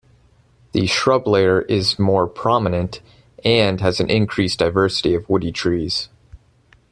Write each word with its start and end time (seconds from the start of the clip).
The 0.71 0.87
shrub 0.87 1.27
layer 1.27 1.61
is 1.61 1.99
more 1.99 2.25
prominent 2.25 3.01
and 3.45 3.79
has 3.81 3.99
an 3.99 4.09
increased 4.09 4.57
diversity 4.57 5.13
of 5.13 5.29
woody 5.29 5.51
trees. 5.51 6.09